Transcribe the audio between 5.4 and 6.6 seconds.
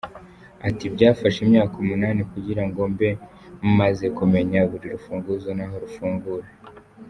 n’aho rufungura.